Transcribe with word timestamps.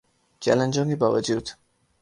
چیلنجوں 0.41 0.85
کے 0.89 0.95
باوجو 1.01 1.37